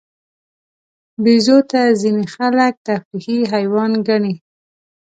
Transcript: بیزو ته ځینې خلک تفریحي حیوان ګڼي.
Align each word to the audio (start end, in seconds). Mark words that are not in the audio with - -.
بیزو 1.23 1.57
ته 1.71 1.79
ځینې 2.01 2.25
خلک 2.35 2.73
تفریحي 2.87 3.39
حیوان 3.53 3.91
ګڼي. 4.07 4.35